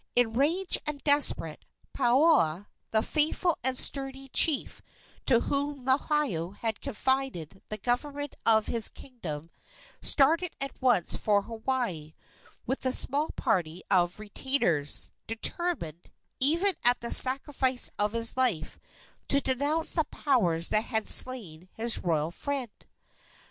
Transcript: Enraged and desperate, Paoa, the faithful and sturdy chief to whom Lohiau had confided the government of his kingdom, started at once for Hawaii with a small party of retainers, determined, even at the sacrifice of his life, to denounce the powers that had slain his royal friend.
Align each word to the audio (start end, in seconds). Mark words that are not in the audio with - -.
Enraged 0.15 0.79
and 0.87 1.03
desperate, 1.03 1.63
Paoa, 1.95 2.65
the 2.89 3.03
faithful 3.03 3.59
and 3.63 3.77
sturdy 3.77 4.29
chief 4.29 4.81
to 5.27 5.41
whom 5.41 5.85
Lohiau 5.85 6.55
had 6.55 6.81
confided 6.81 7.61
the 7.69 7.77
government 7.77 8.33
of 8.43 8.65
his 8.65 8.89
kingdom, 8.89 9.51
started 10.01 10.55
at 10.59 10.71
once 10.81 11.15
for 11.15 11.43
Hawaii 11.43 12.15
with 12.65 12.83
a 12.83 12.91
small 12.91 13.29
party 13.35 13.83
of 13.91 14.19
retainers, 14.19 15.11
determined, 15.27 16.09
even 16.39 16.73
at 16.83 16.99
the 17.01 17.11
sacrifice 17.11 17.91
of 17.99 18.13
his 18.13 18.35
life, 18.35 18.79
to 19.27 19.39
denounce 19.39 19.93
the 19.93 20.05
powers 20.05 20.69
that 20.69 20.85
had 20.85 21.07
slain 21.07 21.69
his 21.73 21.99
royal 21.99 22.31
friend. 22.31 22.71